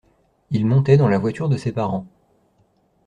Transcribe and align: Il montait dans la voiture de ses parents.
Il 0.49 0.65
montait 0.65 0.97
dans 0.97 1.07
la 1.07 1.19
voiture 1.19 1.47
de 1.47 1.57
ses 1.57 1.71
parents. 1.71 2.07